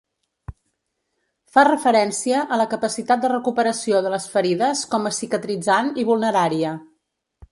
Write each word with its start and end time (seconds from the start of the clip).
Fa 1.57 1.65
referència 1.67 2.39
a 2.55 2.59
la 2.61 2.65
capacitat 2.71 3.21
de 3.25 3.31
recuperació 3.33 4.01
de 4.07 4.15
les 4.15 4.27
ferides 4.37 4.83
com 4.95 5.07
a 5.11 5.15
cicatritzant 5.21 5.95
i 6.05 6.09
vulnerària. 6.11 6.73